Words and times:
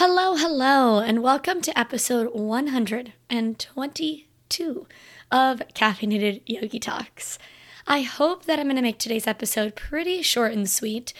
Hello, 0.00 0.36
hello, 0.36 1.00
and 1.00 1.24
welcome 1.24 1.60
to 1.60 1.76
episode 1.76 2.32
122 2.32 4.86
of 5.32 5.62
Caffeinated 5.74 6.42
Yogi 6.46 6.78
Talks. 6.78 7.36
I 7.84 8.02
hope 8.02 8.44
that 8.44 8.60
I'm 8.60 8.66
going 8.66 8.76
to 8.76 8.82
make 8.82 8.98
today's 8.98 9.26
episode 9.26 9.74
pretty 9.74 10.22
short 10.22 10.52
and 10.52 10.70
sweet, 10.70 11.12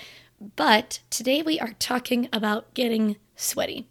but 0.54 1.00
today 1.10 1.42
we 1.42 1.58
are 1.58 1.72
talking 1.80 2.28
about 2.32 2.72
getting 2.74 3.16
sweaty. 3.34 3.88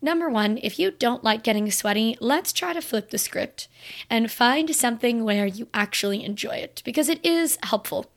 Number 0.00 0.28
one, 0.28 0.58
if 0.64 0.80
you 0.80 0.90
don't 0.90 1.22
like 1.22 1.44
getting 1.44 1.70
sweaty, 1.70 2.16
let's 2.20 2.52
try 2.52 2.72
to 2.72 2.82
flip 2.82 3.10
the 3.10 3.18
script 3.18 3.68
and 4.10 4.32
find 4.32 4.74
something 4.74 5.22
where 5.22 5.46
you 5.46 5.68
actually 5.72 6.24
enjoy 6.24 6.56
it 6.56 6.82
because 6.84 7.08
it 7.08 7.24
is 7.24 7.56
helpful. 7.62 8.10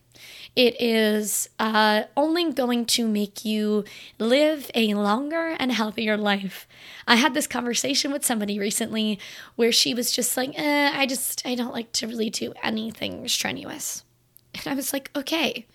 It 0.56 0.80
is 0.80 1.50
uh, 1.60 2.04
only 2.16 2.54
going 2.54 2.86
to 2.86 3.08
make 3.08 3.44
you 3.44 3.84
live 4.20 4.71
a 4.74 4.94
longer 4.94 5.56
and 5.60 5.71
healthier 5.71 6.16
life. 6.16 6.66
I 7.06 7.16
had 7.16 7.34
this 7.34 7.48
conversation 7.48 8.12
with 8.14 8.25
somebody 8.25 8.57
recently 8.57 9.20
where 9.57 9.74
she 9.74 9.93
was 9.93 10.12
just 10.14 10.38
like, 10.38 10.57
eh, 10.57 10.92
I 10.93 11.06
just, 11.07 11.46
I 11.46 11.56
don't 11.56 11.74
like 11.74 11.92
to 11.93 12.07
really 12.07 12.29
do 12.29 12.54
anything 12.64 13.28
strenuous. 13.28 14.06
And 14.54 14.68
I 14.68 14.76
was 14.76 14.93
like, 14.93 15.12
okay, 15.14 15.65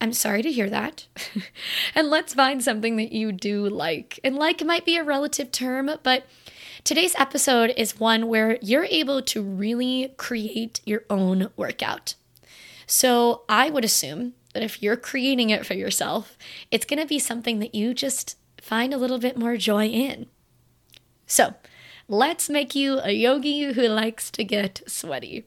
I'm 0.00 0.12
sorry 0.12 0.42
to 0.42 0.50
hear 0.50 0.68
that. 0.68 1.06
and 1.94 2.08
let's 2.10 2.34
find 2.34 2.62
something 2.62 2.96
that 2.96 3.12
you 3.12 3.30
do 3.30 3.68
like. 3.68 4.18
And 4.24 4.34
like 4.34 4.64
might 4.64 4.84
be 4.84 4.96
a 4.96 5.04
relative 5.04 5.52
term, 5.52 5.90
but 6.02 6.26
today's 6.82 7.14
episode 7.16 7.72
is 7.76 8.00
one 8.00 8.26
where 8.26 8.58
you're 8.60 8.88
able 8.90 9.22
to 9.22 9.42
really 9.42 10.12
create 10.16 10.80
your 10.84 11.04
own 11.08 11.50
workout. 11.56 12.14
So 12.86 13.42
I 13.48 13.70
would 13.70 13.84
assume 13.84 14.34
that 14.54 14.62
if 14.62 14.82
you're 14.82 14.96
creating 14.96 15.50
it 15.50 15.66
for 15.66 15.74
yourself, 15.74 16.38
it's 16.70 16.86
going 16.86 17.00
to 17.00 17.06
be 17.06 17.18
something 17.18 17.58
that 17.58 17.74
you 17.74 17.92
just 17.92 18.36
find 18.60 18.94
a 18.94 18.98
little 18.98 19.18
bit 19.18 19.36
more 19.36 19.56
joy 19.56 19.86
in. 19.86 20.26
So 21.26 21.54
let's 22.08 22.48
make 22.48 22.74
you 22.74 23.00
a 23.00 23.12
yogi 23.12 23.72
who 23.72 23.86
likes 23.88 24.30
to 24.30 24.44
get 24.44 24.82
sweaty. 24.86 25.44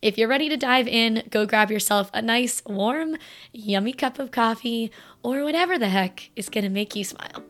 If 0.00 0.18
you're 0.18 0.28
ready 0.28 0.48
to 0.48 0.56
dive 0.56 0.88
in, 0.88 1.22
go 1.30 1.46
grab 1.46 1.70
yourself 1.70 2.10
a 2.12 2.20
nice, 2.20 2.62
warm, 2.66 3.16
yummy 3.52 3.92
cup 3.92 4.18
of 4.18 4.32
coffee 4.32 4.90
or 5.22 5.44
whatever 5.44 5.78
the 5.78 5.90
heck 5.90 6.30
is 6.34 6.48
going 6.48 6.64
to 6.64 6.70
make 6.70 6.96
you 6.96 7.04
smile. 7.04 7.44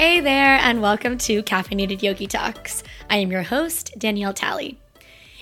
Hey 0.00 0.20
there, 0.20 0.56
and 0.56 0.80
welcome 0.80 1.18
to 1.18 1.42
Caffeinated 1.42 2.02
Yogi 2.02 2.26
Talks. 2.26 2.82
I 3.10 3.18
am 3.18 3.30
your 3.30 3.42
host, 3.42 3.92
Danielle 3.98 4.32
Talley. 4.32 4.78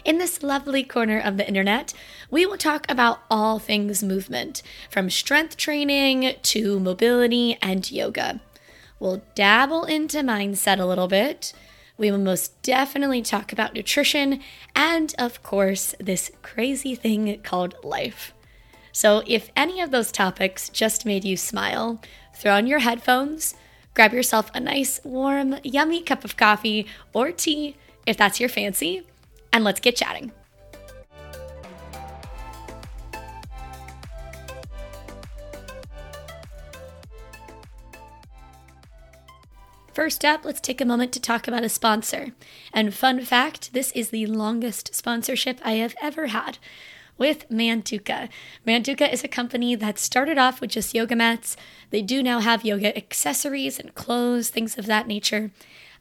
In 0.04 0.18
this 0.18 0.42
lovely 0.42 0.82
corner 0.82 1.20
of 1.20 1.36
the 1.36 1.46
internet, 1.46 1.94
we 2.28 2.44
will 2.44 2.58
talk 2.58 2.84
about 2.90 3.20
all 3.30 3.60
things 3.60 4.02
movement, 4.02 4.64
from 4.90 5.10
strength 5.10 5.56
training 5.56 6.34
to 6.42 6.80
mobility 6.80 7.56
and 7.62 7.88
yoga. 7.88 8.40
We'll 8.98 9.22
dabble 9.36 9.84
into 9.84 10.22
mindset 10.22 10.80
a 10.80 10.86
little 10.86 11.06
bit. 11.06 11.52
We 11.96 12.10
will 12.10 12.18
most 12.18 12.60
definitely 12.62 13.22
talk 13.22 13.52
about 13.52 13.74
nutrition 13.74 14.40
and, 14.74 15.14
of 15.20 15.40
course, 15.44 15.94
this 16.00 16.32
crazy 16.42 16.96
thing 16.96 17.40
called 17.44 17.76
life. 17.84 18.34
So, 18.90 19.22
if 19.24 19.50
any 19.54 19.80
of 19.80 19.92
those 19.92 20.10
topics 20.10 20.68
just 20.68 21.06
made 21.06 21.24
you 21.24 21.36
smile, 21.36 22.00
throw 22.34 22.56
on 22.56 22.66
your 22.66 22.80
headphones 22.80 23.54
Grab 23.98 24.12
yourself 24.12 24.48
a 24.54 24.60
nice, 24.60 25.00
warm, 25.02 25.56
yummy 25.64 26.00
cup 26.00 26.24
of 26.24 26.36
coffee 26.36 26.86
or 27.12 27.32
tea 27.32 27.74
if 28.06 28.16
that's 28.16 28.38
your 28.38 28.48
fancy, 28.48 29.02
and 29.52 29.64
let's 29.64 29.80
get 29.80 29.96
chatting. 29.96 30.30
First 39.92 40.24
up, 40.24 40.44
let's 40.44 40.60
take 40.60 40.80
a 40.80 40.84
moment 40.84 41.10
to 41.14 41.20
talk 41.20 41.48
about 41.48 41.64
a 41.64 41.68
sponsor. 41.68 42.28
And 42.72 42.94
fun 42.94 43.20
fact 43.24 43.72
this 43.72 43.90
is 43.96 44.10
the 44.10 44.26
longest 44.26 44.94
sponsorship 44.94 45.58
I 45.64 45.72
have 45.72 45.96
ever 46.00 46.28
had 46.28 46.58
with 47.18 47.46
Manduka. 47.50 48.30
Manduka 48.66 49.12
is 49.12 49.22
a 49.22 49.28
company 49.28 49.74
that 49.74 49.98
started 49.98 50.38
off 50.38 50.60
with 50.60 50.70
just 50.70 50.94
yoga 50.94 51.16
mats. 51.16 51.56
They 51.90 52.00
do 52.00 52.22
now 52.22 52.40
have 52.40 52.64
yoga 52.64 52.96
accessories 52.96 53.78
and 53.78 53.94
clothes, 53.94 54.48
things 54.48 54.78
of 54.78 54.86
that 54.86 55.06
nature. 55.06 55.50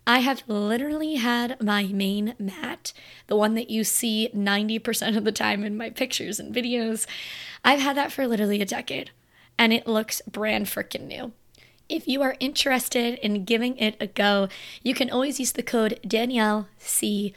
I 0.05 0.19
have 0.19 0.44
literally 0.47 1.16
had 1.16 1.61
my 1.61 1.88
main 1.88 2.35
mat, 2.39 2.94
the 3.25 3.35
one 3.35 3.55
that 3.55 3.69
you 3.69 3.83
see 3.83 4.29
90% 4.33 5.17
of 5.17 5.25
the 5.25 5.33
time 5.33 5.66
in 5.66 5.75
my 5.75 5.89
pictures 5.89 6.39
and 6.39 6.55
videos. 6.55 7.05
I've 7.66 7.81
had 7.81 7.97
that 7.97 8.13
for 8.13 8.25
literally 8.25 8.61
a 8.61 8.66
decade, 8.66 9.11
and 9.57 9.73
it 9.73 9.85
looks 9.85 10.22
brand 10.22 10.67
freaking 10.67 11.07
new. 11.07 11.34
If 11.89 12.07
you 12.07 12.22
are 12.22 12.38
interested 12.39 13.16
in 13.16 13.44
giving 13.44 13.78
it 13.78 13.97
a 13.99 14.07
go, 14.07 14.47
you 14.81 14.94
can 14.94 15.09
always 15.09 15.41
use 15.41 15.51
the 15.51 15.63
code 15.63 15.99
DanielleC10. 16.05 17.35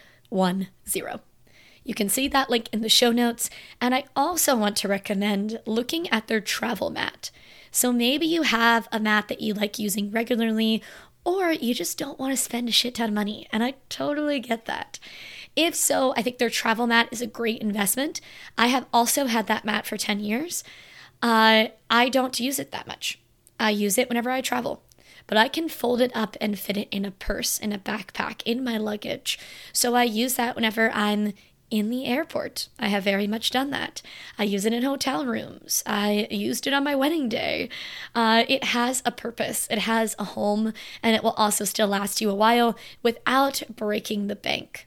You 1.85 1.95
can 1.95 2.09
see 2.09 2.29
that 2.29 2.51
link 2.51 2.69
in 2.73 2.83
the 2.83 2.89
show 2.89 3.13
notes. 3.13 3.51
And 3.81 3.95
I 3.95 4.05
also 4.15 4.57
want 4.57 4.77
to 4.77 4.89
recommend 4.89 5.61
looking 5.67 6.09
at 6.11 6.29
their 6.29 6.41
travel 6.41 6.91
mat. 6.91 7.31
So 7.71 7.93
maybe 7.93 8.27
you 8.27 8.43
have 8.43 8.89
a 8.93 9.01
mat 9.01 9.29
that 9.29 9.41
you 9.41 9.55
like 9.55 9.79
using 9.79 10.11
regularly, 10.11 10.83
or 11.25 11.53
you 11.53 11.75
just 11.75 11.99
don't 11.99 12.19
want 12.19 12.33
to 12.33 12.37
spend 12.37 12.69
a 12.69 12.73
shit 12.73 12.97
ton 12.97 13.11
of 13.11 13.15
money. 13.15 13.47
And 13.53 13.63
I 13.63 13.75
totally 13.89 14.41
get 14.41 14.67
that. 14.67 14.99
If 15.57 15.75
so, 15.75 16.15
I 16.17 16.23
think 16.23 16.39
their 16.39 16.51
travel 16.51 16.87
mat 16.87 17.09
is 17.11 17.21
a 17.23 17.27
great 17.27 17.61
investment. 17.61 18.21
I 18.57 18.69
have 18.69 18.87
also 18.93 19.27
had 19.27 19.47
that 19.47 19.65
mat 19.65 19.87
for 19.87 19.97
10 19.97 20.21
years. 20.21 20.65
Uh, 21.23 21.67
I 21.89 22.09
don't 22.09 22.41
use 22.41 22.59
it 22.59 22.73
that 22.73 22.87
much. 22.87 23.19
I 23.59 23.71
use 23.71 23.99
it 23.99 24.09
whenever 24.09 24.31
I 24.31 24.41
travel 24.41 24.83
but 25.31 25.39
I 25.39 25.47
can 25.47 25.69
fold 25.69 26.01
it 26.01 26.11
up 26.13 26.37
and 26.41 26.59
fit 26.59 26.77
it 26.77 26.89
in 26.91 27.05
a 27.05 27.13
purse, 27.13 27.57
in 27.57 27.73
a 27.73 27.79
backpack, 27.79 28.43
in 28.45 28.65
my 28.65 28.77
luggage. 28.77 29.39
So 29.73 29.95
I 29.95 30.03
use 30.03 30.35
that 30.35 30.57
whenever 30.57 30.91
I'm 30.91 31.35
in 31.71 31.89
the 31.91 32.07
airport. 32.07 32.69
I 32.79 32.89
have 32.89 33.05
very 33.05 33.27
much 33.27 33.51
done 33.51 33.71
that. 33.71 34.03
I 34.39 34.45
use 34.45 34.65
it 34.65 34.73
in 34.73 34.83
hotel 34.83 35.25
rooms. 35.25 35.83
I 35.87 36.27
used 36.31 36.67
it 36.67 36.73
on 36.73 36.85
my 36.85 36.95
wedding 36.95 37.29
day. 37.29 37.69
Uh, 38.15 38.45
it 38.49 38.65
has 38.65 39.03
a 39.05 39.13
purpose, 39.13 39.69
it 39.71 39.81
has 39.81 40.17
a 40.19 40.25
home, 40.25 40.73
and 41.03 41.17
it 41.17 41.23
will 41.23 41.31
also 41.33 41.65
still 41.65 41.89
last 41.89 42.21
you 42.21 42.31
a 42.31 42.35
while 42.35 42.77
without 43.03 43.63
breaking 43.75 44.27
the 44.27 44.37
bank. 44.37 44.87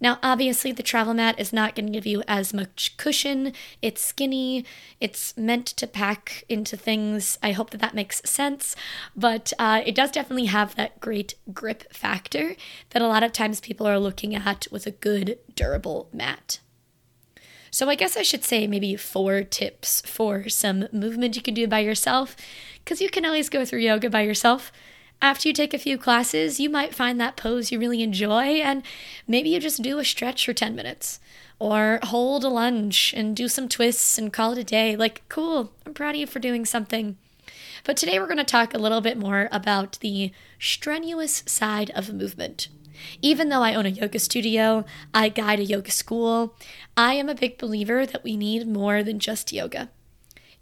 Now, 0.00 0.18
obviously, 0.22 0.72
the 0.72 0.82
travel 0.82 1.14
mat 1.14 1.38
is 1.38 1.52
not 1.52 1.74
going 1.74 1.86
to 1.86 1.92
give 1.92 2.04
you 2.04 2.22
as 2.28 2.52
much 2.52 2.96
cushion. 2.96 3.52
It's 3.80 4.04
skinny. 4.04 4.64
It's 5.00 5.36
meant 5.36 5.66
to 5.66 5.86
pack 5.86 6.44
into 6.48 6.76
things. 6.76 7.38
I 7.42 7.52
hope 7.52 7.70
that 7.70 7.80
that 7.80 7.94
makes 7.94 8.20
sense. 8.28 8.76
But 9.16 9.52
uh, 9.58 9.82
it 9.86 9.94
does 9.94 10.10
definitely 10.10 10.46
have 10.46 10.74
that 10.74 11.00
great 11.00 11.36
grip 11.54 11.92
factor 11.92 12.54
that 12.90 13.02
a 13.02 13.08
lot 13.08 13.22
of 13.22 13.32
times 13.32 13.60
people 13.60 13.86
are 13.86 13.98
looking 13.98 14.34
at 14.34 14.66
with 14.70 14.86
a 14.86 14.90
good, 14.90 15.38
durable 15.54 16.08
mat. 16.12 16.58
So, 17.70 17.88
I 17.88 17.94
guess 17.94 18.16
I 18.16 18.22
should 18.22 18.44
say 18.44 18.66
maybe 18.66 18.96
four 18.96 19.42
tips 19.42 20.02
for 20.02 20.48
some 20.48 20.86
movement 20.92 21.34
you 21.34 21.42
can 21.42 21.54
do 21.54 21.66
by 21.66 21.80
yourself, 21.80 22.36
because 22.84 23.00
you 23.00 23.08
can 23.08 23.24
always 23.24 23.48
go 23.48 23.64
through 23.64 23.80
yoga 23.80 24.10
by 24.10 24.20
yourself. 24.20 24.70
After 25.22 25.48
you 25.48 25.54
take 25.54 25.72
a 25.72 25.78
few 25.78 25.96
classes, 25.96 26.60
you 26.60 26.68
might 26.68 26.94
find 26.94 27.20
that 27.20 27.36
pose 27.36 27.72
you 27.72 27.78
really 27.78 28.02
enjoy, 28.02 28.60
and 28.60 28.82
maybe 29.26 29.48
you 29.48 29.58
just 29.58 29.82
do 29.82 29.98
a 29.98 30.04
stretch 30.04 30.44
for 30.44 30.52
10 30.52 30.74
minutes 30.74 31.18
or 31.58 31.98
hold 32.02 32.44
a 32.44 32.48
lunge 32.48 33.14
and 33.16 33.34
do 33.34 33.48
some 33.48 33.68
twists 33.68 34.18
and 34.18 34.32
call 34.32 34.52
it 34.52 34.58
a 34.58 34.64
day. 34.64 34.96
Like, 34.96 35.22
cool, 35.28 35.72
I'm 35.86 35.94
proud 35.94 36.14
of 36.14 36.20
you 36.20 36.26
for 36.26 36.40
doing 36.40 36.64
something. 36.64 37.16
But 37.84 37.96
today 37.96 38.18
we're 38.18 38.26
going 38.26 38.38
to 38.38 38.44
talk 38.44 38.74
a 38.74 38.78
little 38.78 39.00
bit 39.00 39.16
more 39.16 39.48
about 39.52 39.98
the 40.00 40.32
strenuous 40.58 41.42
side 41.46 41.90
of 41.90 42.12
movement. 42.12 42.68
Even 43.20 43.48
though 43.48 43.62
I 43.62 43.74
own 43.74 43.86
a 43.86 43.90
yoga 43.90 44.18
studio, 44.18 44.84
I 45.12 45.28
guide 45.28 45.60
a 45.60 45.64
yoga 45.64 45.90
school, 45.90 46.56
I 46.96 47.14
am 47.14 47.28
a 47.28 47.34
big 47.34 47.58
believer 47.58 48.06
that 48.06 48.24
we 48.24 48.36
need 48.36 48.66
more 48.66 49.02
than 49.02 49.18
just 49.18 49.52
yoga. 49.52 49.90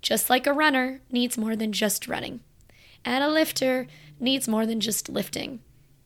Just 0.01 0.31
like 0.31 0.47
a 0.47 0.53
runner 0.53 1.01
needs 1.11 1.39
more 1.39 1.55
than 1.55 1.73
just 1.73 2.09
running, 2.09 2.41
and 3.05 3.23
a 3.23 3.29
lifter 3.29 3.87
needs 4.23 4.49
more 4.49 4.65
than 4.67 4.81
just 4.81 5.09
lifting. 5.09 5.61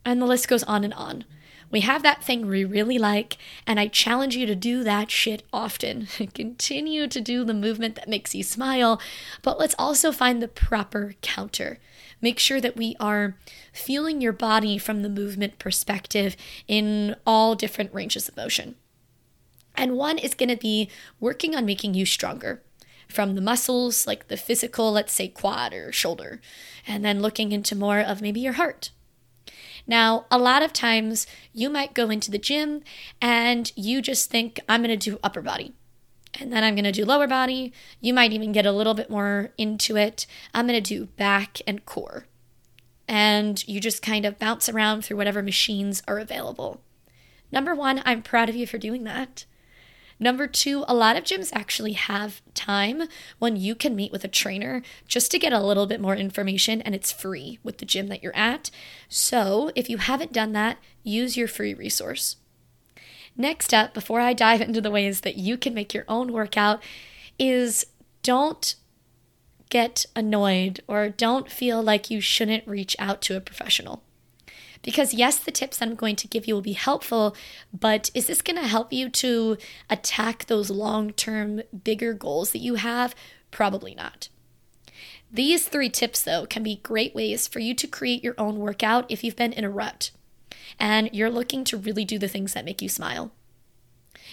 And 0.05 0.21
the 0.21 0.27
list 0.27 0.49
goes 0.49 0.63
on 0.65 0.85
and 0.85 0.95
on. 0.95 1.25
We 1.71 1.81
have 1.81 2.03
that 2.05 2.23
thing 2.23 2.47
we 2.47 2.65
really 2.65 2.97
like, 2.97 3.39
and 3.67 3.81
I 3.81 3.89
challenge 3.89 4.37
you 4.37 4.47
to 4.47 4.55
do 4.55 4.85
that 4.85 5.11
shit 5.11 5.43
often. 5.53 6.07
Continue 6.35 7.09
to 7.09 7.21
do 7.21 7.45
the 7.45 7.55
movement 7.55 7.97
that 7.97 8.09
makes 8.09 8.35
you 8.35 8.45
smile, 8.45 9.01
but 9.43 9.59
let's 9.59 9.75
also 9.79 10.13
find 10.13 10.41
the 10.41 10.49
proper 10.49 11.15
counter. 11.23 11.79
Make 12.21 12.39
sure 12.39 12.61
that 12.61 12.77
we 12.77 12.95
are 13.01 13.37
feeling 13.73 14.21
your 14.21 14.33
body 14.33 14.79
from 14.79 15.03
the 15.03 15.09
movement 15.09 15.59
perspective 15.59 16.37
in 16.69 17.17
all 17.27 17.55
different 17.55 17.93
ranges 17.93 18.29
of 18.29 18.37
motion. 18.37 18.77
And 19.75 19.97
one 19.97 20.19
is 20.19 20.35
going 20.35 20.49
to 20.49 20.57
be 20.57 20.89
working 21.21 21.55
on 21.55 21.67
making 21.67 21.95
you 21.95 22.07
stronger 22.07 22.63
from 23.08 23.35
the 23.35 23.41
muscles, 23.41 24.06
like 24.06 24.29
the 24.29 24.37
physical, 24.37 24.93
let's 24.93 25.12
say 25.12 25.29
quad 25.29 25.73
or 25.73 25.93
shoulder, 25.93 26.41
and 26.87 27.05
then 27.05 27.20
looking 27.23 27.53
into 27.53 27.75
more 27.75 28.00
of 28.00 28.20
maybe 28.20 28.41
your 28.41 28.55
heart. 28.55 28.91
Now, 29.87 30.26
a 30.31 30.38
lot 30.38 30.62
of 30.62 30.73
times 30.73 31.26
you 31.53 31.70
might 31.70 31.94
go 31.94 32.11
into 32.11 32.31
the 32.31 32.38
gym 32.38 32.82
and 33.20 33.70
you 33.76 34.03
just 34.03 34.31
think, 34.31 34.58
I'm 34.69 34.82
going 34.82 34.99
to 34.99 35.11
do 35.11 35.20
upper 35.23 35.43
body. 35.43 35.75
and 36.41 36.53
then 36.53 36.64
I'm 36.64 36.75
going 36.75 36.85
to 36.85 36.93
do 36.93 37.05
lower 37.05 37.26
body. 37.26 37.73
You 38.00 38.12
might 38.14 38.32
even 38.32 38.53
get 38.53 38.67
a 38.67 38.73
little 38.73 38.94
bit 38.94 39.11
more 39.11 39.50
into 39.56 39.97
it. 39.97 40.26
I'm 40.53 40.67
going 40.67 40.82
to 40.82 40.97
do 40.97 41.06
back 41.06 41.61
and 41.67 41.85
core. 41.85 42.26
And 43.08 43.67
you 43.69 43.81
just 43.81 44.03
kind 44.03 44.25
of 44.25 44.38
bounce 44.38 44.69
around 44.69 45.05
through 45.05 45.17
whatever 45.17 45.43
machines 45.43 46.03
are 46.08 46.19
available. 46.19 46.81
Number 47.53 47.75
one, 47.75 48.03
I'm 48.05 48.23
proud 48.23 48.49
of 48.49 48.56
you 48.56 48.67
for 48.67 48.79
doing 48.79 49.05
that. 49.05 49.44
Number 50.19 50.47
two, 50.47 50.85
a 50.89 50.95
lot 50.95 51.17
of 51.17 51.25
gyms 51.25 51.51
actually 51.53 51.93
have 51.93 52.41
time 52.55 53.03
when 53.39 53.57
you 53.57 53.75
can 53.75 53.95
meet 53.95 54.13
with 54.13 54.25
a 54.25 54.29
trainer 54.29 54.83
just 55.07 55.31
to 55.31 55.39
get 55.39 55.53
a 55.53 55.61
little 55.61 55.87
bit 55.87 56.01
more 56.01 56.17
information, 56.17 56.81
and 56.81 56.95
it's 56.95 57.13
free 57.13 57.59
with 57.63 57.79
the 57.79 57.85
gym 57.85 58.09
that 58.09 58.23
you're 58.23 58.37
at. 58.37 58.71
So 59.09 59.71
if 59.75 59.91
you 59.91 59.99
haven't 59.99 60.33
done 60.33 60.53
that, 60.53 60.79
use 61.03 61.37
your 61.37 61.49
free 61.49 61.75
resource. 61.75 62.37
Next 63.37 63.75
up, 63.75 63.93
before 63.93 64.21
I 64.21 64.33
dive 64.33 64.61
into 64.63 64.81
the 64.81 64.91
ways 64.91 65.21
that 65.21 65.37
you 65.37 65.59
can 65.59 65.75
make 65.75 65.93
your 65.93 66.05
own 66.09 66.33
workout, 66.33 66.83
is 67.39 67.85
don't 68.23 68.75
get 69.69 70.07
annoyed 70.17 70.81
or 70.89 71.09
don't 71.09 71.51
feel 71.51 71.83
like 71.83 72.11
you 72.11 72.21
shouldn't 72.21 72.67
reach 72.67 72.97
out 72.99 73.21
to 73.23 73.37
a 73.37 73.41
professional. 73.41 74.03
Because, 74.82 75.14
yes, 75.14 75.38
the 75.38 75.50
tips 75.50 75.78
that 75.78 75.88
I'm 75.88 75.94
going 75.94 76.17
to 76.17 76.28
give 76.28 76.46
you 76.46 76.55
will 76.55 76.62
be 76.62 76.73
helpful, 76.73 77.37
but 77.73 78.11
is 78.14 78.26
this 78.26 78.43
going 78.43 78.56
to 78.56 78.67
help 78.67 78.93
you 78.93 79.08
to 79.08 79.56
attack 79.90 80.46
those 80.46 80.70
long 80.70 81.12
term, 81.12 81.62
bigger 81.84 82.12
goals 82.12 82.52
that 82.52 82.61
you 82.61 82.76
have? 82.76 83.14
Probably 83.50 83.94
not. 83.94 84.28
These 85.31 85.67
three 85.69 85.90
tips, 85.90 86.23
though, 86.23 86.46
can 86.46 86.62
be 86.62 86.76
great 86.76 87.14
ways 87.14 87.49
for 87.49 87.58
you 87.58 87.75
to 87.75 87.87
create 87.87 88.23
your 88.23 88.34
own 88.38 88.58
workout 88.58 89.06
if 89.08 89.25
you've 89.25 89.37
been 89.37 89.52
in 89.52 89.64
a 89.64 89.70
rut 89.70 90.11
and 90.79 91.11
you're 91.12 91.31
looking 91.31 91.64
to 91.64 91.76
really 91.76 92.05
do 92.05 92.19
the 92.19 92.29
things 92.29 92.55
that 92.55 92.64
make 92.64 92.81
you 92.81 92.88
smile. 92.88 93.32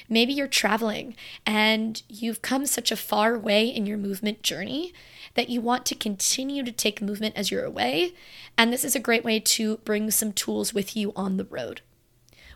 Maybe 0.10 0.34
you're 0.34 0.48
traveling 0.48 1.16
and 1.46 2.02
you've 2.10 2.42
come 2.42 2.66
such 2.66 2.92
a 2.92 2.98
far 2.98 3.38
way 3.38 3.66
in 3.68 3.86
your 3.86 3.98
movement 3.98 4.44
journey 4.44 4.94
that 5.36 5.50
you 5.50 5.62
want 5.62 5.86
to 5.88 5.96
continue 5.96 6.64
to 6.64 6.72
take 6.72 7.02
movement 7.02 7.36
as 7.36 7.50
you're 7.50 7.66
away. 7.66 8.14
And 8.58 8.72
this 8.72 8.84
is 8.84 8.96
a 8.96 9.00
great 9.00 9.24
way 9.24 9.40
to 9.40 9.78
bring 9.78 10.12
some 10.12 10.32
tools 10.32 10.74
with 10.74 10.96
you 10.96 11.12
on 11.16 11.38
the 11.38 11.46
road. 11.46 11.82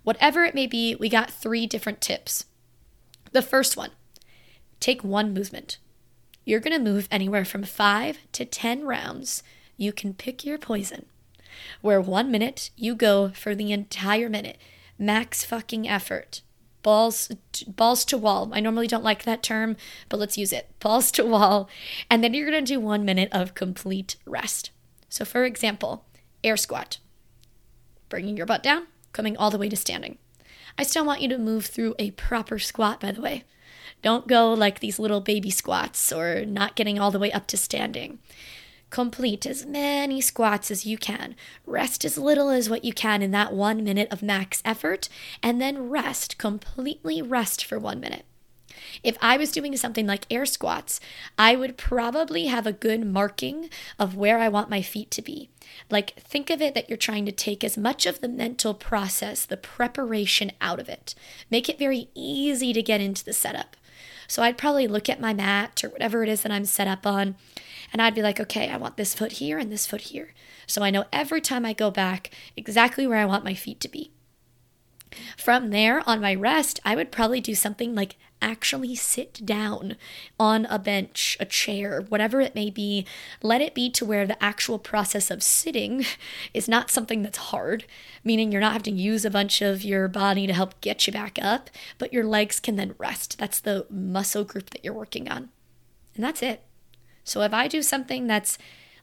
Whatever 0.03 0.45
it 0.45 0.55
may 0.55 0.67
be, 0.67 0.95
we 0.95 1.09
got 1.09 1.31
three 1.31 1.65
different 1.67 2.01
tips. 2.01 2.45
The 3.31 3.41
first 3.41 3.75
one 3.75 3.91
take 4.79 5.03
one 5.03 5.33
movement. 5.33 5.79
You're 6.45 6.59
going 6.59 6.77
to 6.77 6.91
move 6.91 7.07
anywhere 7.11 7.43
from 7.43 7.63
five 7.63 8.19
to 8.33 8.45
10 8.45 8.85
rounds. 8.85 9.43
You 9.75 9.91
can 9.91 10.13
pick 10.13 10.45
your 10.45 10.57
poison. 10.57 11.07
Where 11.81 11.99
one 11.99 12.31
minute 12.31 12.69
you 12.75 12.95
go 12.95 13.29
for 13.29 13.55
the 13.55 13.71
entire 13.71 14.29
minute, 14.29 14.57
max 14.97 15.43
fucking 15.43 15.89
effort 15.89 16.41
balls 16.87 17.29
balls 17.67 18.05
to 18.05 18.17
wall. 18.17 18.49
I 18.53 18.61
normally 18.61 18.87
don't 18.87 19.03
like 19.03 19.23
that 19.23 19.43
term, 19.43 19.75
but 20.07 20.21
let's 20.21 20.37
use 20.37 20.53
it. 20.53 20.69
Balls 20.79 21.11
to 21.11 21.25
wall. 21.25 21.67
And 22.09 22.23
then 22.23 22.33
you're 22.33 22.49
going 22.49 22.63
to 22.63 22.73
do 22.73 22.79
1 22.79 23.03
minute 23.03 23.27
of 23.33 23.53
complete 23.53 24.15
rest. 24.25 24.71
So 25.09 25.25
for 25.25 25.43
example, 25.43 26.05
air 26.45 26.55
squat. 26.55 26.99
Bringing 28.07 28.37
your 28.37 28.45
butt 28.45 28.63
down, 28.63 28.87
coming 29.11 29.35
all 29.35 29.51
the 29.51 29.57
way 29.57 29.67
to 29.67 29.75
standing. 29.75 30.17
I 30.77 30.83
still 30.83 31.05
want 31.05 31.19
you 31.19 31.27
to 31.27 31.37
move 31.37 31.65
through 31.65 31.95
a 31.99 32.11
proper 32.11 32.57
squat 32.57 33.01
by 33.01 33.11
the 33.11 33.21
way. 33.21 33.43
Don't 34.01 34.25
go 34.25 34.53
like 34.53 34.79
these 34.79 34.97
little 34.97 35.19
baby 35.19 35.49
squats 35.49 36.13
or 36.13 36.45
not 36.45 36.77
getting 36.77 36.99
all 36.99 37.11
the 37.11 37.19
way 37.19 37.33
up 37.33 37.47
to 37.47 37.57
standing. 37.57 38.19
Complete 38.89 39.45
as 39.45 39.65
many 39.65 40.21
squats 40.21 40.71
as 40.71 40.85
you 40.85 40.97
can. 40.97 41.35
Rest 41.65 42.05
as 42.05 42.17
little 42.17 42.49
as 42.49 42.69
what 42.69 42.85
you 42.85 42.93
can 42.93 43.21
in 43.21 43.31
that 43.31 43.53
one 43.53 43.83
minute 43.83 44.07
of 44.11 44.23
max 44.23 44.61
effort, 44.63 45.09
and 45.43 45.59
then 45.59 45.89
rest, 45.89 46.37
completely 46.37 47.21
rest 47.21 47.65
for 47.65 47.77
one 47.77 47.99
minute. 47.99 48.25
If 49.03 49.17
I 49.21 49.37
was 49.37 49.51
doing 49.51 49.75
something 49.75 50.07
like 50.07 50.25
air 50.31 50.45
squats, 50.45 50.99
I 51.37 51.55
would 51.55 51.77
probably 51.77 52.45
have 52.45 52.65
a 52.65 52.71
good 52.71 53.05
marking 53.05 53.69
of 53.99 54.15
where 54.15 54.39
I 54.39 54.49
want 54.49 54.69
my 54.69 54.81
feet 54.81 55.11
to 55.11 55.21
be. 55.21 55.49
Like, 55.89 56.15
think 56.19 56.49
of 56.49 56.61
it 56.61 56.73
that 56.73 56.89
you're 56.89 56.97
trying 56.97 57.25
to 57.25 57.31
take 57.31 57.63
as 57.63 57.77
much 57.77 58.05
of 58.05 58.21
the 58.21 58.29
mental 58.29 58.73
process, 58.73 59.45
the 59.45 59.57
preparation 59.57 60.51
out 60.61 60.79
of 60.79 60.89
it. 60.89 61.13
Make 61.51 61.69
it 61.69 61.79
very 61.79 62.09
easy 62.15 62.71
to 62.73 62.81
get 62.81 63.01
into 63.01 63.25
the 63.25 63.33
setup. 63.33 63.75
So 64.27 64.43
I'd 64.43 64.57
probably 64.57 64.87
look 64.87 65.09
at 65.09 65.21
my 65.21 65.33
mat 65.33 65.83
or 65.83 65.89
whatever 65.89 66.23
it 66.23 66.29
is 66.29 66.41
that 66.41 66.51
I'm 66.51 66.65
set 66.65 66.87
up 66.87 67.05
on 67.05 67.35
and 67.91 68.01
I'd 68.01 68.15
be 68.15 68.21
like, 68.21 68.39
okay, 68.39 68.69
I 68.69 68.77
want 68.77 68.97
this 68.97 69.13
foot 69.13 69.33
here 69.33 69.57
and 69.57 69.71
this 69.71 69.85
foot 69.85 70.01
here. 70.01 70.33
So 70.65 70.83
I 70.83 70.89
know 70.89 71.05
every 71.13 71.41
time 71.41 71.65
I 71.65 71.73
go 71.73 71.89
back 71.89 72.31
exactly 72.55 73.07
where 73.07 73.19
I 73.19 73.25
want 73.25 73.45
my 73.45 73.53
feet 73.53 73.79
to 73.81 73.89
be. 73.89 74.11
From 75.37 75.69
there, 75.69 76.07
on 76.07 76.21
my 76.21 76.35
rest, 76.35 76.79
I 76.83 76.95
would 76.95 77.11
probably 77.11 77.41
do 77.41 77.55
something 77.55 77.95
like 77.95 78.15
actually 78.41 78.95
sit 78.95 79.45
down 79.45 79.95
on 80.39 80.65
a 80.65 80.77
bench, 80.77 81.37
a 81.39 81.45
chair, 81.45 82.01
whatever 82.09 82.39
it 82.39 82.55
may 82.55 82.69
be. 82.69 83.05
Let 83.41 83.61
it 83.61 83.73
be 83.73 83.89
to 83.91 84.05
where 84.05 84.27
the 84.27 84.41
actual 84.43 84.79
process 84.79 85.31
of 85.31 85.41
sitting 85.43 86.05
is 86.53 86.67
not 86.67 86.91
something 86.91 87.23
that's 87.23 87.37
hard, 87.37 87.85
meaning 88.23 88.51
you're 88.51 88.61
not 88.61 88.73
having 88.73 88.95
to 88.95 89.01
use 89.01 89.25
a 89.25 89.31
bunch 89.31 89.61
of 89.61 89.83
your 89.83 90.07
body 90.07 90.47
to 90.47 90.53
help 90.53 90.79
get 90.81 91.07
you 91.07 91.13
back 91.13 91.37
up, 91.41 91.69
but 91.97 92.13
your 92.13 92.23
legs 92.23 92.59
can 92.59 92.75
then 92.75 92.95
rest. 92.97 93.37
That's 93.37 93.59
the 93.59 93.85
muscle 93.89 94.43
group 94.43 94.69
that 94.71 94.83
you're 94.83 94.93
working 94.93 95.29
on. 95.29 95.49
And 96.15 96.23
that's 96.23 96.41
it. 96.41 96.63
So 97.23 97.41
if 97.41 97.53
I 97.53 97.67
do 97.67 97.81
something 97.81 98.27
that's 98.27 98.57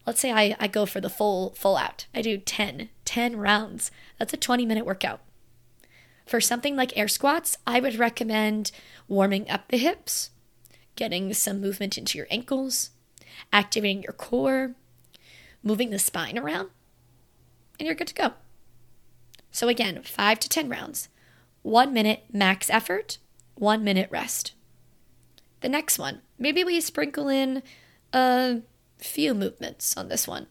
let's 0.05 0.19
say 0.19 0.31
I, 0.31 0.55
I 0.59 0.67
go 0.67 0.85
for 0.85 1.01
the 1.01 1.09
full 1.09 1.51
full 1.51 1.77
out. 1.77 2.05
I 2.13 2.21
do 2.21 2.37
10, 2.37 2.89
10 3.05 3.37
rounds. 3.37 3.91
That's 4.19 4.33
a 4.33 4.37
20 4.37 4.65
minute 4.65 4.85
workout. 4.85 5.21
For 6.25 6.41
something 6.41 6.75
like 6.75 6.97
air 6.97 7.07
squats, 7.07 7.57
I 7.67 7.79
would 7.79 7.99
recommend 7.99 8.71
warming 9.07 9.49
up 9.49 9.67
the 9.67 9.77
hips, 9.77 10.31
getting 10.95 11.33
some 11.33 11.61
movement 11.61 11.97
into 11.97 12.17
your 12.17 12.27
ankles, 12.31 12.91
activating 13.53 14.03
your 14.03 14.13
core, 14.13 14.75
moving 15.61 15.89
the 15.89 15.99
spine 15.99 16.37
around, 16.37 16.69
and 17.79 17.85
you're 17.85 17.95
good 17.95 18.07
to 18.07 18.13
go. 18.13 18.33
So 19.51 19.67
again, 19.67 20.01
5 20.03 20.39
to 20.39 20.49
10 20.49 20.69
rounds. 20.69 21.09
1 21.61 21.91
minute 21.93 22.25
max 22.31 22.69
effort, 22.69 23.17
1 23.55 23.83
minute 23.83 24.09
rest. 24.11 24.53
The 25.61 25.69
next 25.69 25.97
one, 25.97 26.21
maybe 26.37 26.63
we 26.63 26.79
sprinkle 26.79 27.27
in 27.27 27.63
a 28.13 28.61
few 28.99 29.33
movements 29.33 29.97
on 29.97 30.09
this 30.09 30.27
one. 30.27 30.45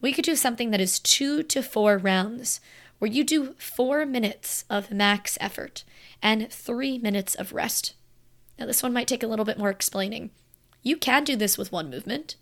We 0.00 0.12
could 0.12 0.26
do 0.26 0.36
something 0.36 0.70
that 0.70 0.80
is 0.80 0.98
two 0.98 1.42
to 1.44 1.62
four 1.62 1.96
rounds, 1.96 2.60
where 3.02 3.10
you 3.10 3.24
do 3.24 3.56
four 3.58 4.06
minutes 4.06 4.64
of 4.70 4.92
max 4.92 5.36
effort 5.40 5.82
and 6.22 6.48
three 6.52 6.98
minutes 6.98 7.34
of 7.34 7.52
rest. 7.52 7.94
Now, 8.56 8.66
this 8.66 8.80
one 8.80 8.92
might 8.92 9.08
take 9.08 9.24
a 9.24 9.26
little 9.26 9.44
bit 9.44 9.58
more 9.58 9.70
explaining. 9.70 10.30
You 10.84 10.96
can 10.96 11.24
do 11.24 11.34
this 11.34 11.58
with 11.58 11.72
one 11.72 11.90
movement. 11.90 12.36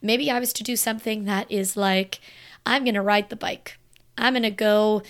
Maybe 0.00 0.30
I 0.30 0.40
was 0.40 0.54
to 0.54 0.64
do 0.64 0.76
something 0.76 1.26
that 1.26 1.52
is 1.52 1.76
like, 1.76 2.20
I'm 2.64 2.84
going 2.84 2.94
to 2.94 3.02
ride 3.02 3.28
the 3.28 3.36
bike. 3.36 3.76
I'm 4.16 4.32
going 4.32 4.44
to 4.44 4.50
go 4.50 5.02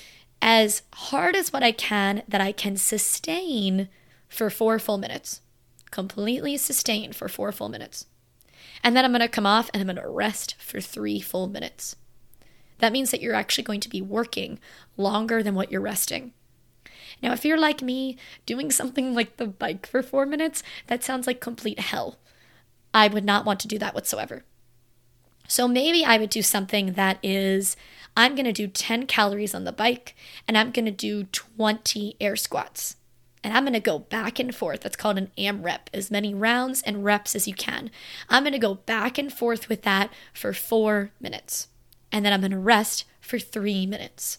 as 0.42 0.82
hard 0.92 1.36
as 1.36 1.52
what 1.52 1.62
I 1.62 1.70
can 1.70 2.24
that 2.26 2.40
I 2.40 2.50
can 2.50 2.76
sustain 2.76 3.88
for 4.28 4.50
four 4.50 4.80
full 4.80 4.98
minutes. 4.98 5.42
Completely 5.92 6.56
sustain 6.56 7.12
for 7.12 7.28
four 7.28 7.52
full 7.52 7.68
minutes. 7.68 8.06
And 8.82 8.96
then 8.96 9.04
I'm 9.04 9.12
going 9.12 9.20
to 9.20 9.28
come 9.28 9.46
off 9.46 9.70
and 9.72 9.80
I'm 9.80 9.94
going 9.94 10.04
to 10.04 10.10
rest 10.10 10.56
for 10.58 10.80
three 10.80 11.20
full 11.20 11.46
minutes. 11.46 11.94
That 12.78 12.92
means 12.92 13.10
that 13.10 13.20
you're 13.20 13.34
actually 13.34 13.64
going 13.64 13.80
to 13.80 13.88
be 13.88 14.00
working 14.00 14.58
longer 14.96 15.42
than 15.42 15.54
what 15.54 15.70
you're 15.70 15.80
resting. 15.80 16.32
Now, 17.22 17.32
if 17.32 17.44
you're 17.44 17.58
like 17.58 17.82
me, 17.82 18.16
doing 18.46 18.70
something 18.70 19.14
like 19.14 19.36
the 19.36 19.46
bike 19.46 19.86
for 19.86 20.02
four 20.02 20.26
minutes, 20.26 20.62
that 20.86 21.04
sounds 21.04 21.26
like 21.26 21.40
complete 21.40 21.80
hell. 21.80 22.18
I 22.94 23.08
would 23.08 23.24
not 23.24 23.44
want 23.44 23.60
to 23.60 23.68
do 23.68 23.78
that 23.78 23.94
whatsoever. 23.94 24.44
So 25.46 25.66
maybe 25.66 26.04
I 26.04 26.18
would 26.18 26.30
do 26.30 26.42
something 26.42 26.92
that 26.92 27.18
is 27.22 27.76
I'm 28.16 28.34
going 28.34 28.44
to 28.44 28.52
do 28.52 28.66
10 28.66 29.06
calories 29.06 29.54
on 29.54 29.64
the 29.64 29.72
bike 29.72 30.14
and 30.46 30.58
I'm 30.58 30.72
going 30.72 30.84
to 30.84 30.90
do 30.90 31.24
20 31.24 32.16
air 32.20 32.36
squats 32.36 32.96
and 33.42 33.56
I'm 33.56 33.64
going 33.64 33.72
to 33.72 33.80
go 33.80 33.98
back 33.98 34.38
and 34.38 34.54
forth. 34.54 34.80
That's 34.80 34.96
called 34.96 35.16
an 35.16 35.30
AMRAP, 35.38 35.88
as 35.94 36.10
many 36.10 36.34
rounds 36.34 36.82
and 36.82 37.04
reps 37.04 37.34
as 37.34 37.48
you 37.48 37.54
can. 37.54 37.90
I'm 38.28 38.42
going 38.42 38.52
to 38.52 38.58
go 38.58 38.74
back 38.74 39.16
and 39.16 39.32
forth 39.32 39.68
with 39.68 39.82
that 39.82 40.10
for 40.34 40.52
four 40.52 41.12
minutes, 41.20 41.68
and 42.10 42.24
then 42.24 42.32
I'm 42.32 42.40
going 42.40 42.50
to 42.52 42.58
rest 42.58 43.04
for 43.20 43.38
three 43.38 43.86
minutes. 43.86 44.38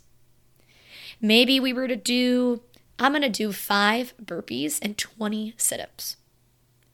Maybe 1.21 1.59
we 1.59 1.73
were 1.73 1.87
to 1.87 1.95
do, 1.95 2.61
I'm 2.97 3.11
going 3.11 3.21
to 3.21 3.29
do 3.29 3.51
five 3.51 4.13
burpees 4.23 4.79
and 4.81 4.97
20 4.97 5.53
sit 5.57 5.79
ups. 5.79 6.17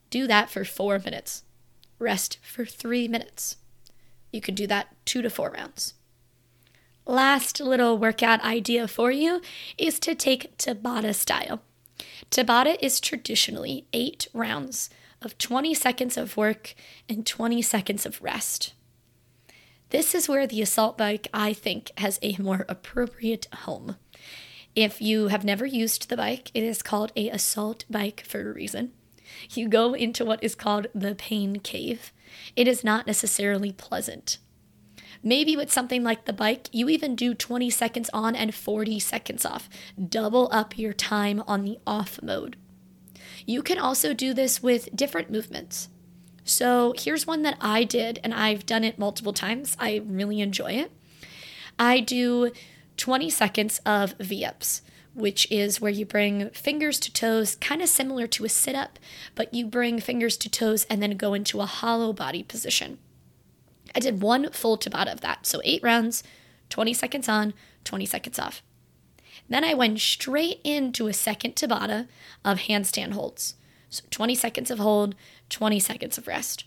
Do 0.10 0.28
that 0.28 0.50
for 0.50 0.66
four 0.66 1.00
minutes. 1.00 1.44
Rest 2.00 2.40
for 2.42 2.66
three 2.66 3.08
minutes. 3.08 3.58
You 4.32 4.42
can 4.42 4.56
do 4.56 4.68
that 4.68 4.96
two 5.06 5.22
to 5.22 5.30
four 5.30 5.52
rounds. 5.52 5.94
Last 7.06 7.60
little 7.60 7.98
workout 7.98 8.44
idea 8.44 8.88
for 8.88 9.12
you 9.12 9.42
is 9.78 10.00
to 10.00 10.16
take 10.16 10.58
Tabata 10.58 11.14
style. 11.14 11.62
Tabata 12.32 12.78
is 12.82 13.00
traditionally 13.00 13.86
eight 13.94 14.28
rounds 14.34 14.90
of 15.22 15.38
20 15.38 15.74
seconds 15.74 16.18
of 16.18 16.36
work 16.36 16.74
and 17.08 17.26
20 17.26 17.62
seconds 17.62 18.06
of 18.06 18.22
rest. 18.22 18.74
This 19.96 20.14
is 20.14 20.28
where 20.28 20.46
the 20.46 20.62
assault 20.62 20.98
bike, 20.98 21.30
I 21.34 21.54
think, 21.54 21.90
has 22.00 22.20
a 22.22 22.36
more 22.38 22.66
appropriate 22.68 23.48
home. 23.60 23.96
If 24.76 25.02
you 25.02 25.30
have 25.30 25.46
never 25.46 25.66
used 25.66 26.10
the 26.10 26.18
bike, 26.18 26.52
it 26.54 26.64
is 26.64 26.84
called 26.84 27.14
a 27.16 27.30
assault 27.30 27.86
bike 27.90 28.22
for 28.28 28.42
a 28.42 28.54
reason. 28.54 28.92
You 29.52 29.70
go 29.70 29.94
into 29.94 30.26
what 30.26 30.44
is 30.44 30.54
called 30.54 30.88
the 30.94 31.16
pain 31.16 31.62
cave. 31.62 32.12
It 32.58 32.68
is 32.68 32.84
not 32.84 33.08
necessarily 33.08 33.72
pleasant. 33.72 34.40
Maybe 35.24 35.56
with 35.56 35.72
something 35.72 36.04
like 36.04 36.26
the 36.26 36.34
bike, 36.34 36.68
you 36.74 36.90
even 36.90 37.16
do 37.16 37.34
20 37.34 37.70
seconds 37.70 38.10
on 38.12 38.36
and 38.36 38.54
40 38.54 39.00
seconds 39.00 39.46
off. 39.46 39.70
Double 40.10 40.50
up 40.52 40.78
your 40.78 40.92
time 40.92 41.42
on 41.48 41.64
the 41.64 41.80
off 41.88 42.22
mode. 42.22 42.58
You 43.46 43.64
can 43.64 43.80
also 43.80 44.14
do 44.14 44.34
this 44.34 44.62
with 44.62 44.94
different 44.94 45.32
movements. 45.32 45.88
So 46.46 46.94
here's 46.96 47.26
one 47.26 47.42
that 47.42 47.58
I 47.60 47.84
did, 47.84 48.20
and 48.24 48.34
I've 48.34 48.68
done 48.68 48.84
it 48.84 49.00
multiple 49.00 49.34
times. 49.34 49.76
I 49.80 50.02
really 50.06 50.42
enjoy 50.42 50.74
it. 50.74 50.92
I 51.80 52.00
do 52.00 52.52
20 52.98 53.30
seconds 53.32 53.82
of 53.84 54.14
V 54.20 54.46
ups, 54.46 54.84
which 55.16 55.52
is 55.52 55.82
where 55.82 55.92
you 55.92 56.06
bring 56.06 56.52
fingers 56.52 57.00
to 57.00 57.12
toes, 57.12 57.56
kind 57.56 57.82
of 57.82 57.90
similar 57.90 58.28
to 58.28 58.46
a 58.46 58.50
sit 58.50 58.76
up, 58.76 59.00
but 59.34 59.54
you 59.56 59.66
bring 59.66 60.00
fingers 60.00 60.38
to 60.38 60.50
toes 60.50 60.86
and 60.86 61.02
then 61.02 61.18
go 61.18 61.34
into 61.34 61.62
a 61.62 61.66
hollow 61.66 62.14
body 62.14 62.44
position. 62.44 63.00
I 63.96 64.00
did 64.00 64.22
one 64.22 64.52
full 64.52 64.78
Tabata 64.78 65.12
of 65.12 65.22
that. 65.22 65.48
So 65.48 65.62
eight 65.64 65.82
rounds, 65.82 66.24
20 66.70 66.94
seconds 66.94 67.28
on, 67.28 67.54
20 67.86 68.06
seconds 68.06 68.38
off. 68.38 68.62
Then 69.50 69.64
I 69.64 69.74
went 69.74 70.00
straight 70.00 70.60
into 70.64 71.08
a 71.08 71.14
second 71.14 71.56
Tabata 71.56 72.08
of 72.44 72.60
handstand 72.60 73.14
holds. 73.14 73.56
So 73.90 74.04
20 74.10 74.36
seconds 74.36 74.72
of 74.72 74.80
hold, 74.80 75.16
20 75.50 75.80
seconds 75.80 76.18
of 76.18 76.28
rest. 76.28 76.66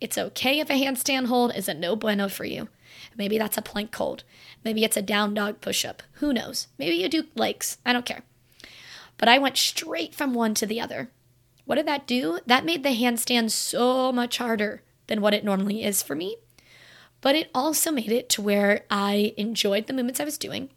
It's 0.00 0.18
okay 0.18 0.60
if 0.60 0.70
a 0.70 0.74
handstand 0.74 1.26
hold 1.26 1.54
is 1.54 1.68
a 1.68 1.74
no 1.74 1.96
bueno 1.96 2.28
for 2.28 2.44
you. 2.44 2.68
Maybe 3.16 3.38
that's 3.38 3.58
a 3.58 3.62
plank 3.62 3.94
hold. 3.94 4.24
Maybe 4.64 4.84
it's 4.84 4.96
a 4.96 5.02
down 5.02 5.34
dog 5.34 5.60
push 5.60 5.84
up. 5.84 6.02
Who 6.14 6.32
knows? 6.32 6.68
Maybe 6.78 6.96
you 6.96 7.08
do 7.08 7.24
legs. 7.34 7.78
I 7.84 7.92
don't 7.92 8.06
care. 8.06 8.22
But 9.16 9.28
I 9.28 9.38
went 9.38 9.56
straight 9.56 10.14
from 10.14 10.34
one 10.34 10.54
to 10.54 10.66
the 10.66 10.80
other. 10.80 11.10
What 11.64 11.74
did 11.74 11.86
that 11.86 12.06
do? 12.06 12.38
That 12.46 12.64
made 12.64 12.82
the 12.82 12.90
handstand 12.90 13.50
so 13.50 14.12
much 14.12 14.38
harder 14.38 14.82
than 15.08 15.20
what 15.20 15.34
it 15.34 15.44
normally 15.44 15.84
is 15.84 16.02
for 16.02 16.14
me. 16.14 16.36
But 17.20 17.34
it 17.34 17.50
also 17.54 17.90
made 17.90 18.12
it 18.12 18.28
to 18.30 18.42
where 18.42 18.84
I 18.90 19.34
enjoyed 19.36 19.86
the 19.86 19.92
movements 19.92 20.20
I 20.20 20.24
was 20.24 20.38
doing. 20.38 20.70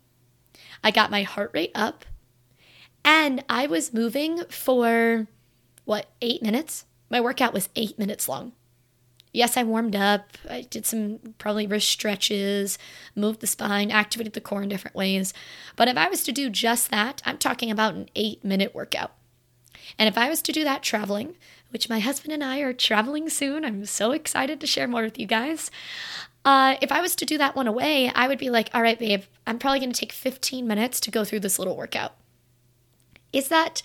I 0.83 0.89
got 0.89 1.11
my 1.11 1.21
heart 1.21 1.51
rate 1.53 1.71
up 1.75 2.05
and 3.05 3.43
I 3.47 3.67
was 3.67 3.93
moving 3.93 4.43
for 4.45 5.27
what, 5.91 6.05
eight 6.21 6.41
minutes? 6.41 6.85
My 7.09 7.19
workout 7.19 7.53
was 7.53 7.67
eight 7.75 7.99
minutes 7.99 8.29
long. 8.29 8.53
Yes, 9.33 9.57
I 9.57 9.63
warmed 9.63 9.93
up. 9.93 10.37
I 10.49 10.61
did 10.61 10.85
some 10.85 11.19
probably 11.37 11.67
wrist 11.67 11.89
stretches, 11.89 12.77
moved 13.13 13.41
the 13.41 13.47
spine, 13.47 13.91
activated 13.91 14.31
the 14.31 14.39
core 14.39 14.63
in 14.63 14.69
different 14.69 14.95
ways. 14.95 15.33
But 15.75 15.89
if 15.89 15.97
I 15.97 16.07
was 16.07 16.23
to 16.23 16.31
do 16.31 16.49
just 16.49 16.91
that, 16.91 17.21
I'm 17.25 17.37
talking 17.37 17.69
about 17.69 17.93
an 17.93 18.07
eight 18.15 18.41
minute 18.41 18.73
workout. 18.73 19.11
And 19.99 20.07
if 20.07 20.17
I 20.17 20.29
was 20.29 20.41
to 20.43 20.53
do 20.53 20.63
that 20.63 20.81
traveling, 20.81 21.35
which 21.71 21.89
my 21.89 21.99
husband 21.99 22.31
and 22.31 22.43
I 22.43 22.59
are 22.59 22.71
traveling 22.71 23.27
soon, 23.27 23.65
I'm 23.65 23.85
so 23.85 24.13
excited 24.13 24.61
to 24.61 24.67
share 24.67 24.87
more 24.87 25.03
with 25.03 25.19
you 25.19 25.25
guys. 25.25 25.69
Uh, 26.45 26.75
if 26.81 26.89
I 26.89 27.01
was 27.01 27.17
to 27.17 27.25
do 27.25 27.37
that 27.37 27.57
one 27.57 27.67
away, 27.67 28.09
I 28.15 28.29
would 28.29 28.39
be 28.39 28.49
like, 28.49 28.69
all 28.73 28.81
right, 28.81 28.97
babe, 28.97 29.23
I'm 29.45 29.59
probably 29.59 29.79
going 29.79 29.91
to 29.91 29.99
take 29.99 30.13
15 30.13 30.65
minutes 30.65 31.01
to 31.01 31.11
go 31.11 31.25
through 31.25 31.41
this 31.41 31.59
little 31.59 31.75
workout. 31.75 32.15
Is 33.33 33.49
that 33.49 33.81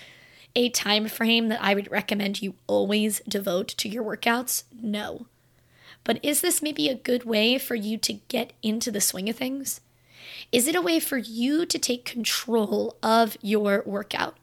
a 0.56 0.70
time 0.70 1.06
frame 1.06 1.48
that 1.48 1.62
I 1.62 1.74
would 1.74 1.90
recommend 1.90 2.42
you 2.42 2.54
always 2.66 3.20
devote 3.28 3.68
to 3.68 3.88
your 3.88 4.02
workouts? 4.02 4.64
No. 4.82 5.26
But 6.02 6.18
is 6.24 6.40
this 6.40 6.62
maybe 6.62 6.88
a 6.88 6.94
good 6.94 7.24
way 7.24 7.58
for 7.58 7.74
you 7.74 7.98
to 7.98 8.14
get 8.14 8.54
into 8.62 8.90
the 8.90 9.00
swing 9.00 9.28
of 9.28 9.36
things? 9.36 9.80
Is 10.50 10.66
it 10.66 10.74
a 10.74 10.82
way 10.82 10.98
for 10.98 11.18
you 11.18 11.66
to 11.66 11.78
take 11.78 12.04
control 12.04 12.96
of 13.02 13.36
your 13.42 13.82
workout? 13.84 14.36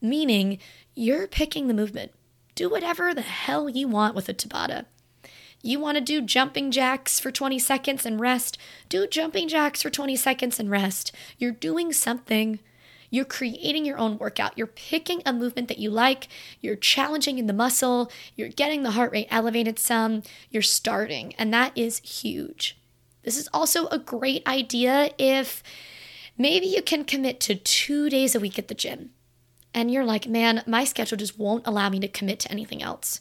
Meaning, 0.00 0.58
you're 0.94 1.26
picking 1.26 1.66
the 1.66 1.74
movement. 1.74 2.12
Do 2.54 2.70
whatever 2.70 3.12
the 3.12 3.22
hell 3.22 3.68
you 3.68 3.88
want 3.88 4.14
with 4.14 4.28
a 4.28 4.34
Tabata. 4.34 4.86
You 5.62 5.80
want 5.80 5.96
to 5.96 6.00
do 6.00 6.22
jumping 6.22 6.70
jacks 6.70 7.18
for 7.18 7.32
20 7.32 7.58
seconds 7.58 8.06
and 8.06 8.20
rest? 8.20 8.56
Do 8.88 9.06
jumping 9.06 9.48
jacks 9.48 9.82
for 9.82 9.90
20 9.90 10.14
seconds 10.14 10.60
and 10.60 10.70
rest. 10.70 11.10
You're 11.38 11.50
doing 11.50 11.92
something 11.92 12.60
you're 13.10 13.24
creating 13.24 13.84
your 13.84 13.98
own 13.98 14.18
workout. 14.18 14.56
You're 14.56 14.66
picking 14.66 15.22
a 15.24 15.32
movement 15.32 15.68
that 15.68 15.78
you 15.78 15.90
like. 15.90 16.28
You're 16.60 16.76
challenging 16.76 17.38
in 17.38 17.46
the 17.46 17.52
muscle. 17.52 18.10
You're 18.34 18.48
getting 18.48 18.82
the 18.82 18.92
heart 18.92 19.12
rate 19.12 19.28
elevated 19.30 19.78
some. 19.78 20.22
You're 20.50 20.62
starting, 20.62 21.34
and 21.38 21.52
that 21.52 21.76
is 21.76 21.98
huge. 21.98 22.78
This 23.22 23.36
is 23.36 23.48
also 23.52 23.88
a 23.88 23.98
great 23.98 24.46
idea 24.46 25.10
if 25.18 25.62
maybe 26.38 26.66
you 26.66 26.82
can 26.82 27.04
commit 27.04 27.40
to 27.40 27.54
two 27.54 28.08
days 28.08 28.34
a 28.34 28.40
week 28.40 28.58
at 28.58 28.68
the 28.68 28.74
gym. 28.74 29.10
And 29.74 29.90
you're 29.90 30.04
like, 30.04 30.26
man, 30.26 30.62
my 30.66 30.84
schedule 30.84 31.18
just 31.18 31.38
won't 31.38 31.66
allow 31.66 31.88
me 31.88 32.00
to 32.00 32.08
commit 32.08 32.38
to 32.40 32.50
anything 32.50 32.82
else. 32.82 33.20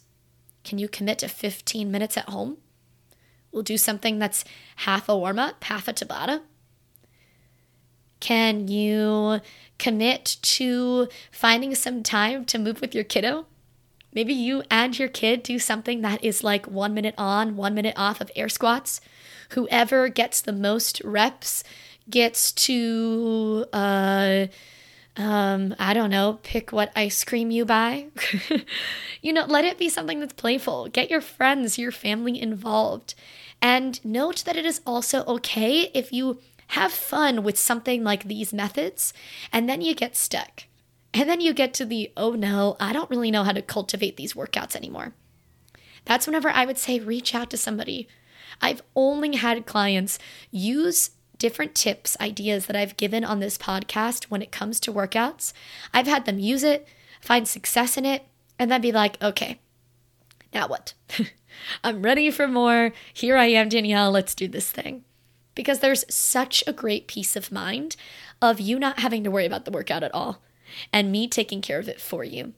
Can 0.63 0.77
you 0.77 0.87
commit 0.87 1.19
to 1.19 1.27
15 1.27 1.91
minutes 1.91 2.17
at 2.17 2.29
home? 2.29 2.57
We'll 3.51 3.63
do 3.63 3.77
something 3.77 4.19
that's 4.19 4.45
half 4.77 5.09
a 5.09 5.17
warm 5.17 5.39
up, 5.39 5.63
half 5.63 5.87
a 5.87 5.93
Tabata. 5.93 6.41
Can 8.19 8.67
you 8.67 9.41
commit 9.77 10.37
to 10.41 11.07
finding 11.31 11.75
some 11.75 12.03
time 12.03 12.45
to 12.45 12.57
move 12.57 12.81
with 12.81 12.95
your 12.95 13.03
kiddo? 13.03 13.45
Maybe 14.13 14.33
you 14.33 14.63
and 14.71 14.97
your 14.97 15.09
kid 15.09 15.43
do 15.43 15.59
something 15.59 16.01
that 16.01 16.23
is 16.23 16.43
like 16.43 16.65
one 16.67 16.93
minute 16.93 17.15
on, 17.17 17.57
one 17.57 17.75
minute 17.75 17.95
off 17.97 18.21
of 18.21 18.31
air 18.35 18.47
squats. 18.47 19.01
Whoever 19.49 20.07
gets 20.07 20.41
the 20.41 20.53
most 20.53 21.01
reps 21.03 21.63
gets 22.09 22.53
to, 22.53 23.65
uh, 23.73 24.47
um, 25.17 25.75
I 25.77 25.93
don't 25.93 26.09
know, 26.09 26.39
pick 26.43 26.71
what 26.71 26.93
ice 26.95 27.25
cream 27.25 27.51
you 27.51 27.65
buy. 27.65 28.07
you 29.21 29.33
know, 29.33 29.45
let 29.45 29.65
it 29.65 29.77
be 29.77 29.89
something 29.89 30.21
that's 30.21 30.33
playful. 30.33 30.87
Get 30.87 31.11
your 31.11 31.21
friends, 31.21 31.77
your 31.77 31.91
family 31.91 32.41
involved. 32.41 33.15
And 33.61 34.03
note 34.05 34.45
that 34.45 34.55
it 34.55 34.65
is 34.65 34.81
also 34.85 35.25
okay 35.25 35.91
if 35.93 36.13
you 36.13 36.39
have 36.67 36.91
fun 36.91 37.43
with 37.43 37.57
something 37.57 38.03
like 38.03 38.23
these 38.23 38.53
methods, 38.53 39.13
and 39.51 39.69
then 39.69 39.81
you 39.81 39.95
get 39.95 40.15
stuck. 40.15 40.63
And 41.13 41.29
then 41.29 41.39
you 41.39 41.53
get 41.53 41.73
to 41.75 41.85
the, 41.85 42.11
oh 42.17 42.31
no, 42.31 42.75
I 42.79 42.91
don't 42.91 43.09
really 43.09 43.31
know 43.31 43.43
how 43.43 43.53
to 43.53 43.61
cultivate 43.61 44.17
these 44.17 44.33
workouts 44.33 44.75
anymore. 44.75 45.13
That's 46.03 46.27
whenever 46.27 46.49
I 46.49 46.65
would 46.65 46.77
say, 46.77 46.99
reach 46.99 47.33
out 47.33 47.49
to 47.51 47.57
somebody. 47.57 48.07
I've 48.61 48.81
only 48.95 49.35
had 49.37 49.65
clients 49.65 50.19
use 50.51 51.11
different 51.37 51.75
tips, 51.75 52.17
ideas 52.19 52.65
that 52.65 52.75
I've 52.75 52.97
given 52.97 53.23
on 53.23 53.39
this 53.39 53.57
podcast 53.57 54.25
when 54.25 54.41
it 54.41 54.51
comes 54.51 54.79
to 54.81 54.93
workouts. 54.93 55.53
I've 55.93 56.07
had 56.07 56.25
them 56.25 56.39
use 56.39 56.63
it, 56.63 56.87
find 57.21 57.47
success 57.47 57.97
in 57.97 58.05
it, 58.05 58.25
and 58.57 58.71
then 58.71 58.81
be 58.81 58.91
like, 58.91 59.21
okay, 59.21 59.59
now 60.53 60.67
what? 60.67 60.93
I'm 61.83 62.01
ready 62.01 62.31
for 62.31 62.47
more. 62.47 62.93
Here 63.13 63.37
I 63.37 63.45
am, 63.45 63.69
Danielle. 63.69 64.11
Let's 64.11 64.35
do 64.35 64.47
this 64.47 64.71
thing 64.71 65.03
because 65.55 65.79
there's 65.79 66.05
such 66.13 66.63
a 66.67 66.73
great 66.73 67.07
peace 67.07 67.35
of 67.35 67.51
mind 67.51 67.95
of 68.41 68.59
you 68.59 68.77
not 68.77 68.99
having 68.99 69.23
to 69.23 69.31
worry 69.31 69.45
about 69.45 69.65
the 69.65 69.71
workout 69.71 70.03
at 70.03 70.13
all 70.13 70.41
and 70.91 71.11
me 71.11 71.27
taking 71.27 71.61
care 71.61 71.79
of 71.79 71.87
it 71.87 72.01
for 72.01 72.23
you. 72.23 72.53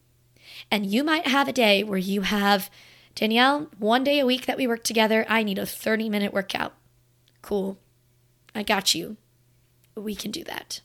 And 0.71 0.85
you 0.85 1.03
might 1.03 1.27
have 1.27 1.47
a 1.47 1.53
day 1.53 1.83
where 1.83 1.99
you 1.99 2.21
have, 2.21 2.69
Danielle, 3.15 3.67
one 3.77 4.03
day 4.03 4.19
a 4.19 4.25
week 4.25 4.47
that 4.47 4.57
we 4.57 4.67
work 4.67 4.83
together, 4.83 5.25
I 5.29 5.43
need 5.43 5.59
a 5.59 5.65
30 5.65 6.09
minute 6.09 6.33
workout. 6.33 6.73
Cool. 7.41 7.77
I 8.55 8.63
got 8.63 8.95
you. 8.95 9.17
We 9.95 10.15
can 10.15 10.31
do 10.31 10.43
that. 10.45 10.81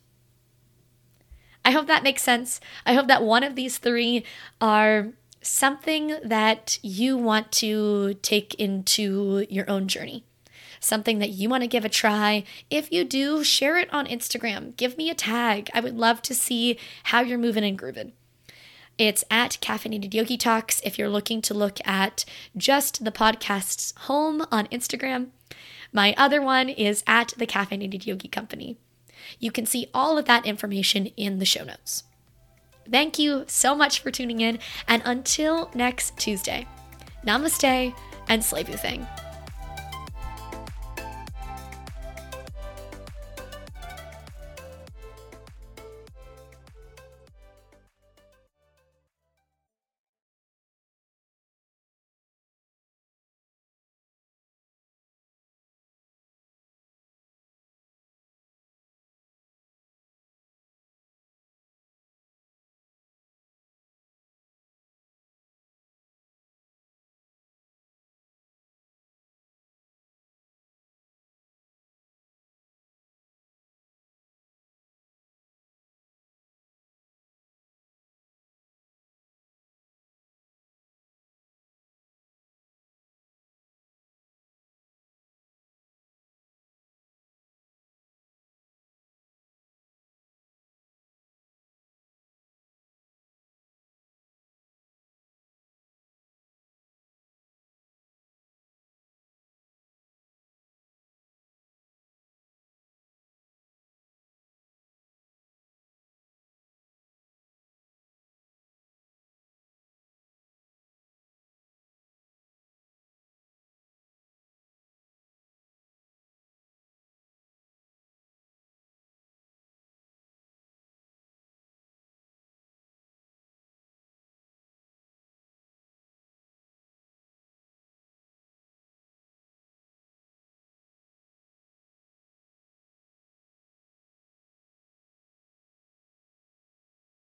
I 1.65 1.71
hope 1.71 1.87
that 1.87 2.03
makes 2.03 2.23
sense. 2.23 2.61
I 2.85 2.95
hope 2.95 3.07
that 3.09 3.23
one 3.23 3.45
of 3.45 3.55
these 3.55 3.79
three 3.79 4.25
are 4.61 5.13
something 5.41 6.17
that 6.25 6.79
you 6.83 7.17
want 7.17 7.53
to 7.53 8.15
take 8.15 8.55
into 8.55 9.47
your 9.49 9.69
own 9.71 9.89
journey 9.89 10.25
something 10.83 11.19
that 11.21 11.31
you 11.31 11.49
want 11.49 11.63
to 11.63 11.69
give 11.69 11.85
a 11.85 11.89
try, 11.89 12.45
if 12.71 12.93
you 12.93 13.05
do, 13.05 13.43
share 13.43 13.79
it 13.79 13.93
on 13.93 14.07
Instagram. 14.07 14.77
Give 14.77 14.99
me 14.99 15.09
a 15.09 15.15
tag. 15.15 15.71
I 15.73 15.81
would 15.81 15.97
love 15.97 16.21
to 16.23 16.35
see 16.35 16.79
how 17.05 17.21
you're 17.21 17.39
moving 17.39 17.65
and 17.65 17.79
grooving. 17.79 18.13
It's 18.99 19.25
at 19.31 19.59
Caffeinated 19.63 20.13
Yogi 20.13 20.37
Talks 20.37 20.81
if 20.85 20.99
you're 20.99 21.09
looking 21.09 21.41
to 21.43 21.55
look 21.55 21.79
at 21.87 22.25
just 22.57 23.05
the 23.05 23.13
podcast's 23.13 23.95
home 24.03 24.45
on 24.53 24.67
Instagram. 24.67 25.29
My 25.93 26.15
other 26.19 26.43
one 26.43 26.69
is 26.69 27.03
at 27.07 27.33
the 27.37 27.47
Caffeinated 27.47 28.07
Yogi 28.07 28.29
Company. 28.29 28.77
You 29.39 29.51
can 29.51 29.67
see 29.67 29.89
all 29.95 30.19
of 30.19 30.27
that 30.27 30.45
information 30.45 31.07
in 31.17 31.39
the 31.39 31.47
show 31.47 31.65
notes. 31.65 32.05
Thank 32.91 33.19
you 33.19 33.45
so 33.47 33.75
much 33.75 34.01
for 34.01 34.11
tuning 34.11 34.41
in, 34.41 34.59
and 34.89 35.03
until 35.05 35.71
next 35.75 36.19
Tuesday, 36.19 36.67
namaste 37.25 37.95
and 38.29 38.45
slave 38.45 38.69
you 38.69 38.77
thing. 38.77 39.07